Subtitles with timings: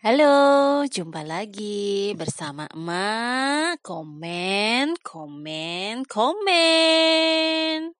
[0.00, 3.84] Halo, jumpa lagi bersama emak.
[3.84, 7.92] Komen, komen, komen.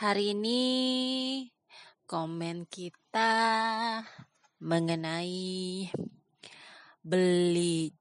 [0.00, 0.64] Hari ini
[2.08, 3.28] komen kita
[4.64, 5.84] mengenai
[7.04, 7.92] beli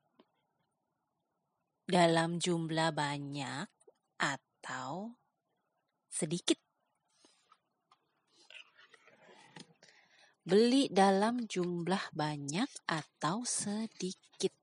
[1.84, 3.68] dalam jumlah banyak
[4.24, 5.20] atau
[6.08, 6.65] sedikit.
[10.46, 14.54] Beli dalam jumlah banyak atau sedikit.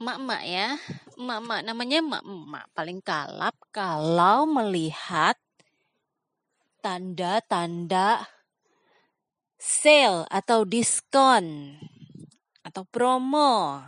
[0.00, 0.80] Mak-mak ya,
[1.20, 5.36] mak-mak namanya mak-mak paling kalap kalau melihat
[6.80, 8.24] tanda-tanda
[9.60, 11.76] sale atau diskon
[12.64, 13.84] atau promo.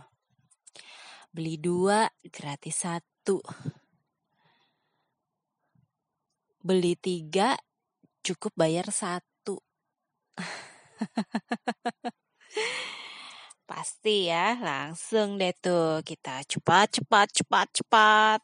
[1.33, 3.41] Beli dua gratis satu.
[6.61, 7.57] Beli tiga
[8.21, 9.59] cukup bayar satu.
[13.69, 18.39] Pasti ya, langsung deh tuh kita cepat cepat cepat cepat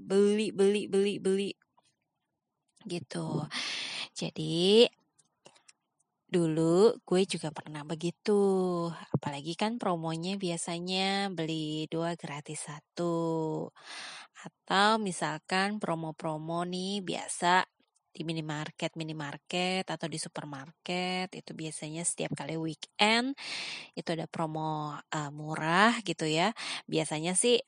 [0.00, 1.50] beli beli beli beli
[2.88, 3.44] gitu.
[4.16, 4.88] Jadi
[6.24, 8.40] dulu gue juga pernah begitu.
[9.12, 13.68] Apalagi kan promonya biasanya beli dua gratis satu.
[14.44, 17.68] Atau misalkan promo-promo nih biasa
[18.14, 23.34] di minimarket minimarket atau di supermarket itu biasanya setiap kali weekend
[23.98, 26.54] itu ada promo uh, murah gitu ya.
[26.86, 27.58] Biasanya sih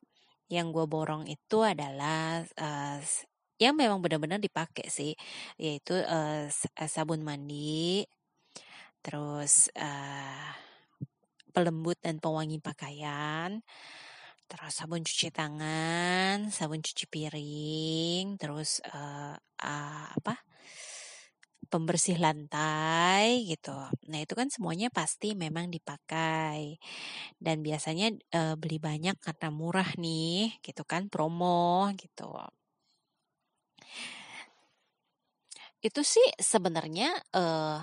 [0.46, 3.02] yang gue borong itu adalah uh,
[3.58, 5.18] yang memang benar-benar dipakai sih
[5.58, 6.46] yaitu uh,
[6.86, 8.06] sabun mandi
[9.02, 10.50] terus uh,
[11.50, 13.64] pelembut dan pewangi pakaian
[14.46, 19.34] terus sabun cuci tangan, sabun cuci piring, terus uh,
[19.66, 20.38] uh, apa
[21.66, 23.74] pembersih lantai gitu.
[24.06, 26.78] Nah itu kan semuanya pasti memang dipakai
[27.42, 32.30] dan biasanya uh, beli banyak karena murah nih, gitu kan promo gitu.
[35.82, 37.82] Itu sih sebenarnya uh,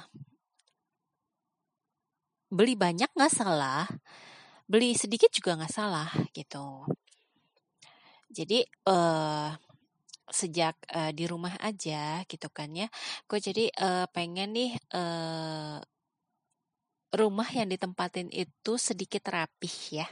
[2.47, 3.83] beli banyak nggak salah
[4.63, 6.88] beli sedikit juga nggak salah gitu.
[8.33, 9.53] Jadi uh,
[10.31, 12.88] sejak uh, di rumah aja gitu kan ya,
[13.28, 15.84] gue jadi uh, pengen nih uh,
[17.13, 20.07] rumah yang ditempatin itu sedikit rapih ya,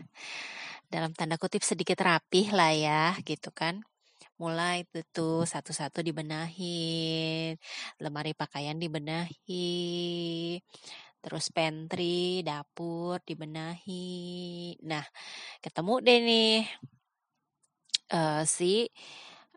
[0.92, 3.82] dalam tanda kutip sedikit rapih lah ya gitu kan.
[4.42, 7.62] Mulai itu tuh satu-satu dibenahin,
[8.02, 10.58] lemari pakaian dibenahi,
[11.22, 14.82] terus pantry, dapur dibenahi.
[14.82, 15.06] Nah,
[15.62, 16.58] ketemu deh nih
[18.18, 18.90] uh, si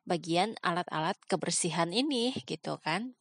[0.05, 3.17] bagian alat-alat kebersihan ini gitu kan.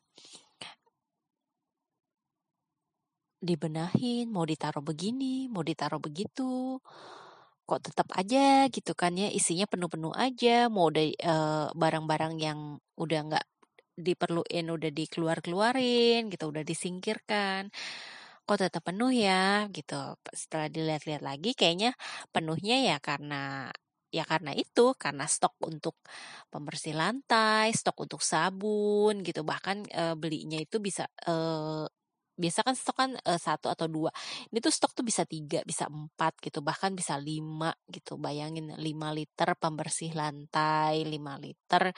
[3.43, 6.79] Dibenahin, mau ditaruh begini, mau ditaruh begitu.
[7.67, 12.59] Kok tetap aja gitu kan ya, isinya penuh-penuh aja, mau ada uh, barang-barang yang
[12.99, 13.45] udah nggak
[13.99, 17.69] diperluin udah dikeluar-keluarin gitu, udah disingkirkan
[18.43, 20.19] kok tetap penuh ya gitu.
[20.35, 21.95] Setelah dilihat-lihat lagi kayaknya
[22.35, 23.71] penuhnya ya karena
[24.13, 25.97] ya karena itu karena stok untuk
[26.53, 29.41] pembersih lantai, stok untuk sabun gitu.
[29.41, 31.33] Bahkan e, belinya itu bisa e,
[32.33, 34.09] biasa kan stok kan uh, satu atau dua.
[34.49, 38.17] Ini tuh stok tuh bisa tiga bisa empat gitu bahkan bisa lima gitu.
[38.17, 41.93] Bayangin lima liter pembersih lantai lima liter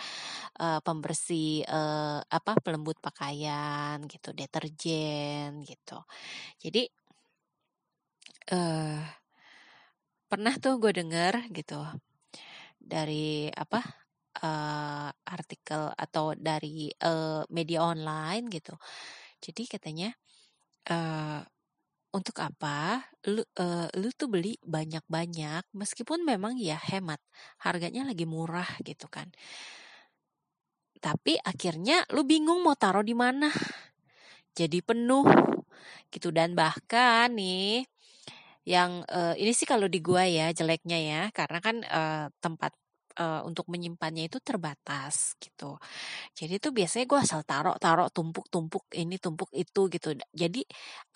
[0.60, 6.04] uh, pembersih uh, apa pelembut pakaian gitu deterjen gitu.
[6.60, 6.84] Jadi
[8.52, 9.25] uh,
[10.36, 11.80] pernah tuh gue denger gitu
[12.76, 13.80] dari apa
[14.44, 18.76] uh, artikel atau dari uh, media online gitu.
[19.40, 20.12] Jadi katanya
[20.92, 21.40] uh,
[22.12, 23.00] untuk apa
[23.32, 27.24] lu uh, lu tuh beli banyak-banyak meskipun memang ya hemat
[27.64, 29.32] harganya lagi murah gitu kan.
[31.00, 33.48] Tapi akhirnya lu bingung mau taruh di mana.
[34.60, 35.32] Jadi penuh
[36.12, 36.28] gitu.
[36.36, 37.88] Dan bahkan nih
[38.66, 42.74] yang uh, ini sih kalau di gua ya jeleknya ya karena kan uh, tempat
[43.20, 45.80] uh, untuk menyimpannya itu terbatas gitu.
[46.36, 50.16] Jadi tuh biasanya gue asal taruh taruh tumpuk tumpuk ini tumpuk itu gitu.
[50.36, 50.62] Jadi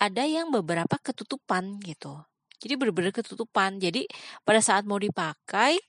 [0.00, 2.16] ada yang beberapa ketutupan gitu.
[2.60, 3.80] Jadi bener-bener ketutupan.
[3.80, 4.04] Jadi
[4.44, 5.80] pada saat mau dipakai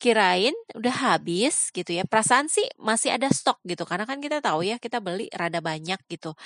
[0.00, 2.04] kirain udah habis gitu ya.
[2.08, 3.84] Perasaan sih masih ada stok gitu.
[3.88, 6.36] Karena kan kita tahu ya kita beli rada banyak gitu.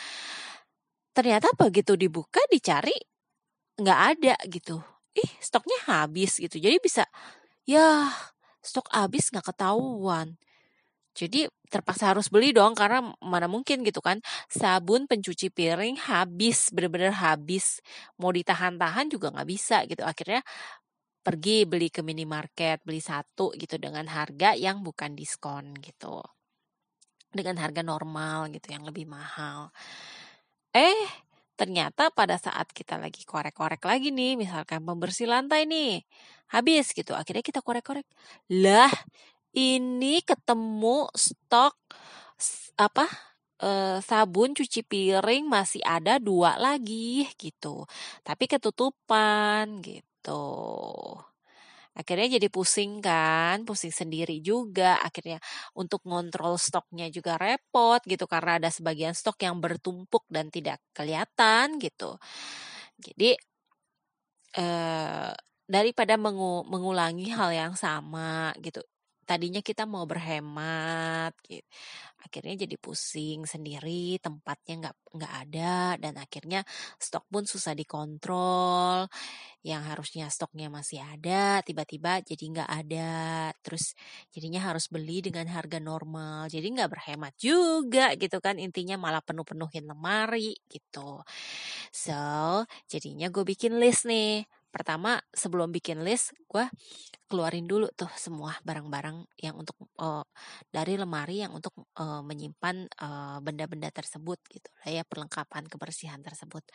[1.15, 2.95] Ternyata begitu dibuka dicari
[3.81, 4.81] nggak ada gitu.
[5.15, 6.57] Ih stoknya habis gitu.
[6.59, 7.05] Jadi bisa
[7.69, 8.11] ya
[8.65, 10.37] stok habis nggak ketahuan.
[11.15, 17.11] Jadi terpaksa harus beli dong karena mana mungkin gitu kan sabun pencuci piring habis bener-bener
[17.15, 17.83] habis
[18.23, 20.43] mau ditahan-tahan juga nggak bisa gitu akhirnya
[21.27, 26.23] pergi beli ke minimarket beli satu gitu dengan harga yang bukan diskon gitu
[27.35, 29.75] dengan harga normal gitu yang lebih mahal
[30.75, 31.07] eh
[31.55, 36.03] ternyata pada saat kita lagi korek-korek lagi nih misalkan pembersih lantai nih
[36.55, 38.07] habis gitu akhirnya kita korek-korek.
[38.63, 38.93] Lah
[39.55, 41.75] ini ketemu stok
[42.79, 43.07] apa
[43.63, 47.87] eh, sabun cuci piring masih ada dua lagi gitu.
[48.27, 50.43] Tapi ketutupan gitu
[51.99, 54.99] akhirnya jadi pusing kan pusing sendiri juga.
[55.03, 55.39] Akhirnya
[55.79, 61.79] untuk ngontrol stoknya juga repot gitu karena ada sebagian stok yang bertumpuk dan tidak kelihatan
[61.83, 62.19] gitu.
[62.99, 63.37] Jadi
[64.55, 65.33] eh,
[65.65, 68.85] daripada mengu mengulangi hal yang sama gitu
[69.27, 71.67] tadinya kita mau berhemat gitu.
[72.25, 76.61] Akhirnya jadi pusing sendiri, tempatnya nggak nggak ada dan akhirnya
[76.97, 79.09] stok pun susah dikontrol.
[79.65, 83.13] Yang harusnya stoknya masih ada, tiba-tiba jadi nggak ada.
[83.65, 83.97] Terus
[84.33, 86.49] jadinya harus beli dengan harga normal.
[86.53, 88.57] Jadi nggak berhemat juga gitu kan.
[88.61, 91.25] Intinya malah penuh-penuhin lemari gitu.
[91.93, 94.45] So, jadinya gue bikin list nih
[94.75, 96.67] pertama sebelum bikin list gue
[97.31, 100.27] keluarin dulu tuh semua barang-barang yang untuk uh,
[100.75, 106.67] dari lemari yang untuk uh, menyimpan benda benda-benda tersebut gitu lah ya perlengkapan kebersihan tersebut.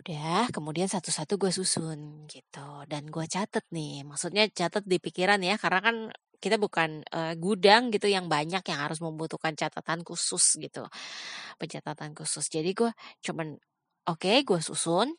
[0.00, 5.56] Udah kemudian satu-satu gue susun gitu dan gue catet nih maksudnya catet di pikiran ya
[5.56, 5.96] karena kan
[6.40, 10.84] kita bukan uh, gudang gitu yang banyak yang harus membutuhkan catatan khusus gitu
[11.60, 12.48] pencatatan khusus.
[12.48, 12.90] Jadi gue
[13.24, 13.56] cuman
[14.08, 15.12] oke okay, gue susun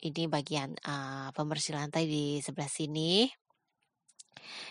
[0.00, 3.28] ini bagian uh, pembersih lantai di sebelah sini.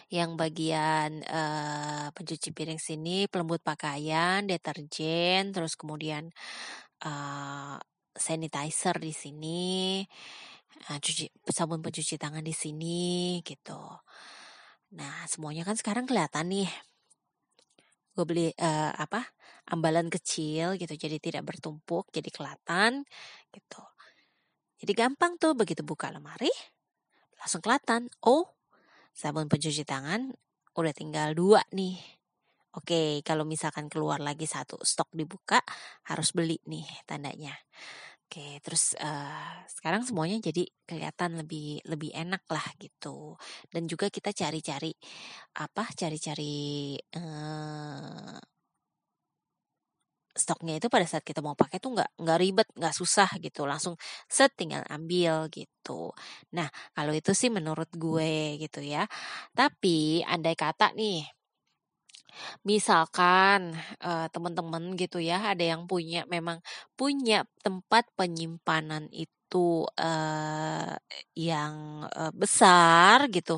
[0.10, 6.34] Yang bagian uh, pencuci piring sini pelembut pakaian, deterjen, terus kemudian
[7.06, 7.78] uh,
[8.18, 10.02] sanitizer di sini,
[10.90, 13.82] uh, cuci sabun pencuci tangan di sini gitu.
[14.98, 16.70] Nah, semuanya kan sekarang kelihatan nih.
[18.18, 19.30] Gue beli uh, apa?
[19.70, 23.06] ambalan kecil gitu jadi tidak bertumpuk, jadi kelihatan
[23.54, 23.82] gitu.
[24.80, 26.52] Jadi gampang tuh begitu buka lemari,
[27.36, 28.08] langsung kelihatan.
[28.24, 28.48] Oh,
[29.12, 30.32] sabun pencuci tangan
[30.80, 32.00] udah tinggal dua nih.
[32.80, 35.60] Oke, kalau misalkan keluar lagi satu stok dibuka,
[36.08, 37.52] harus beli nih tandanya.
[38.30, 43.34] Oke, terus uh, sekarang semuanya jadi kelihatan lebih lebih enak lah gitu.
[43.74, 44.94] Dan juga kita cari-cari
[45.58, 45.90] apa?
[45.98, 48.38] Cari-cari uh,
[50.40, 53.96] stoknya itu pada saat kita mau pakai tuh nggak nggak ribet nggak susah gitu langsung
[54.32, 56.16] set tinggal ambil gitu.
[56.56, 59.06] Nah kalau itu sih menurut gue gitu ya.
[59.54, 61.40] Tapi andai kata nih
[62.64, 66.64] misalkan uh, teman-teman gitu ya ada yang punya memang
[66.96, 70.94] punya tempat penyimpanan itu uh,
[71.36, 73.58] yang uh, besar gitu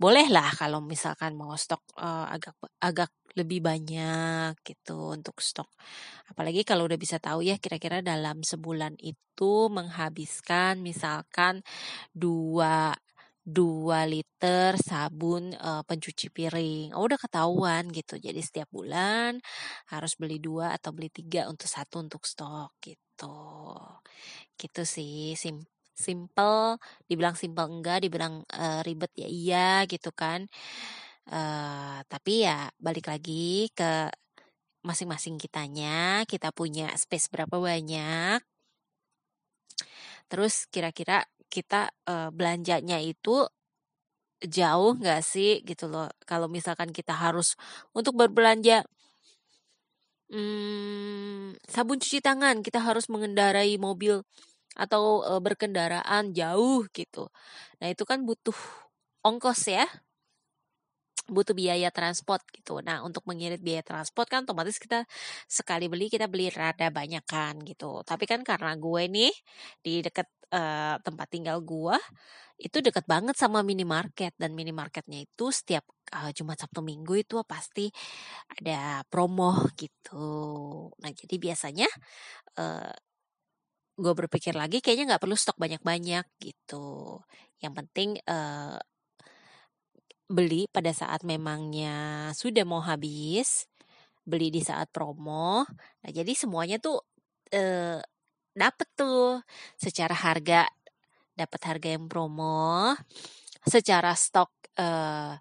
[0.00, 5.70] bolehlah kalau misalkan mau stok uh, agak agak lebih banyak gitu untuk stok.
[6.30, 11.62] Apalagi kalau udah bisa tahu ya kira-kira dalam sebulan itu menghabiskan misalkan
[12.14, 12.94] dua
[13.40, 16.94] dua liter sabun uh, pencuci piring.
[16.94, 18.20] Oh, udah ketahuan gitu.
[18.20, 19.40] Jadi setiap bulan
[19.90, 23.34] harus beli dua atau beli tiga untuk satu untuk stok gitu.
[24.60, 25.64] Gitu sih sim
[25.96, 26.78] simple.
[27.08, 30.48] Dibilang simple enggak, dibilang uh, ribet ya iya gitu kan.
[31.30, 34.10] Uh, tapi ya balik lagi ke
[34.82, 38.42] masing-masing kitanya, kita punya space berapa banyak.
[40.26, 43.46] Terus kira-kira kita uh, belanjanya itu
[44.42, 46.10] jauh nggak sih gitu loh.
[46.26, 47.54] Kalau misalkan kita harus
[47.94, 48.82] untuk berbelanja
[50.34, 54.22] hmm, sabun cuci tangan, kita harus mengendarai mobil
[54.74, 57.28] atau uh, berkendaraan jauh gitu.
[57.78, 58.56] Nah itu kan butuh
[59.26, 59.86] ongkos ya
[61.30, 62.82] butuh biaya transport gitu.
[62.82, 65.06] Nah, untuk mengirit biaya transport kan otomatis kita
[65.46, 68.02] sekali beli kita beli rada banyak kan gitu.
[68.02, 69.32] Tapi kan karena gue nih
[69.80, 71.96] di deket uh, tempat tinggal gue
[72.60, 77.88] itu deket banget sama minimarket dan minimarketnya itu setiap uh, Jumat Sabtu Minggu itu pasti
[78.60, 80.28] ada promo gitu.
[81.00, 81.88] Nah, jadi biasanya
[82.60, 82.92] uh,
[84.00, 87.20] gue berpikir lagi kayaknya nggak perlu stok banyak-banyak gitu.
[87.60, 88.76] Yang penting uh,
[90.30, 93.66] beli pada saat memangnya sudah mau habis,
[94.22, 95.66] beli di saat promo.
[96.06, 97.02] Nah, jadi semuanya tuh
[97.50, 97.98] eh,
[98.54, 99.42] dapet tuh
[99.74, 100.70] secara harga,
[101.34, 102.94] dapat harga yang promo,
[103.66, 105.34] secara stok eh,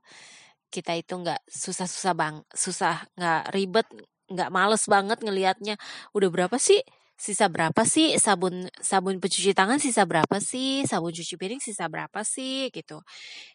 [0.74, 3.88] kita itu nggak susah-susah bang, susah nggak ribet,
[4.30, 5.76] nggak males banget ngelihatnya.
[6.18, 6.82] Udah berapa sih?
[7.20, 8.16] Sisa berapa sih?
[8.16, 10.88] Sabun sabun pencuci tangan sisa berapa sih?
[10.88, 12.72] Sabun cuci piring sisa berapa sih?
[12.72, 13.04] Gitu.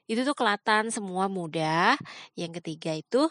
[0.05, 1.97] Itu tuh kelihatan semua mudah.
[2.37, 3.23] Yang ketiga itu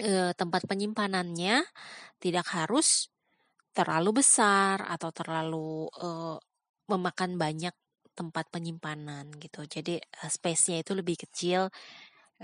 [0.00, 1.60] eh, tempat penyimpanannya
[2.22, 3.12] tidak harus
[3.76, 6.36] terlalu besar atau terlalu eh,
[6.88, 7.74] memakan banyak
[8.12, 9.64] tempat penyimpanan gitu.
[9.64, 11.72] Jadi uh, space-nya itu lebih kecil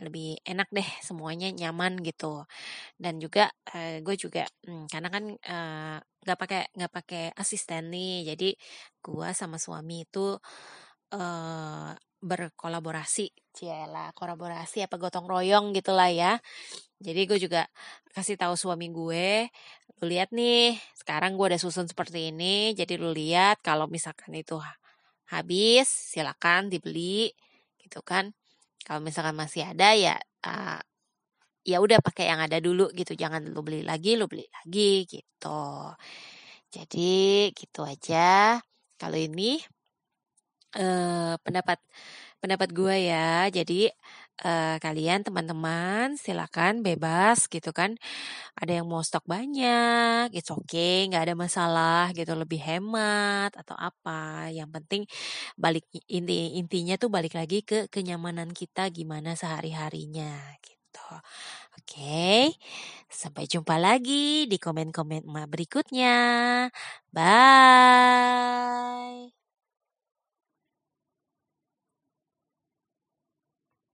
[0.05, 2.47] lebih enak deh semuanya nyaman gitu.
[2.99, 5.25] Dan juga uh, gue juga hmm, karena kan
[6.25, 8.49] nggak uh, pakai nggak pakai asisten nih jadi
[9.03, 10.37] gue sama suami itu
[11.15, 13.31] uh, berkolaborasi.
[13.59, 16.39] Ciela kolaborasi apa gotong royong gitulah ya.
[16.99, 17.67] Jadi gue juga
[18.15, 19.51] kasih tahu suami gue
[19.99, 24.55] lu lihat nih sekarang gue udah susun seperti ini jadi lu lihat kalau misalkan itu
[25.27, 27.35] habis silakan dibeli
[27.83, 28.31] gitu kan
[28.89, 30.17] kalau misalkan masih ada ya
[30.49, 30.81] uh,
[31.69, 33.13] ya udah pakai yang ada dulu gitu.
[33.13, 35.61] Jangan lu beli lagi lu beli lagi gitu.
[36.73, 38.57] Jadi gitu aja.
[38.97, 39.61] Kalau ini
[40.81, 41.79] uh, pendapat
[42.41, 43.53] pendapat gue ya.
[43.53, 43.93] Jadi
[44.45, 47.97] uh, kalian teman-teman silakan bebas gitu kan.
[48.59, 54.51] Ada yang mau stok banyak it's okay nggak ada masalah gitu lebih hemat atau apa.
[54.53, 55.03] Yang penting
[55.59, 61.09] balik inti intinya tuh balik lagi ke kenyamanan kita gimana sehari harinya gitu.
[61.79, 62.43] Oke okay.
[63.09, 66.17] sampai jumpa lagi di komen-komen berikutnya.
[67.15, 68.59] Bye